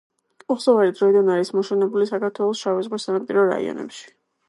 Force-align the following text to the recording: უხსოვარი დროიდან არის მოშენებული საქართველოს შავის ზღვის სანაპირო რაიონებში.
უხსოვარი 0.55 0.95
დროიდან 1.01 1.29
არის 1.35 1.53
მოშენებული 1.59 2.09
საქართველოს 2.15 2.65
შავის 2.65 2.91
ზღვის 2.91 3.09
სანაპირო 3.11 3.49
რაიონებში. 3.55 4.07